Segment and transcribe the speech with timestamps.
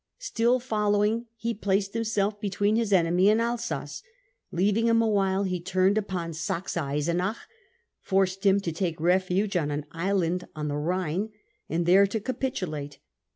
[0.17, 4.01] Still following, he placed himself between his enemy and Alsace.
[4.51, 7.37] Leaving him awhile, he turned upon Saxe Eisenach,
[8.01, 11.29] forced him to take refuge on an island on the Rhine,
[11.69, 12.97] and there to capitulate.